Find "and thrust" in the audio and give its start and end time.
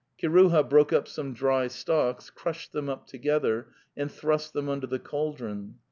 3.95-4.51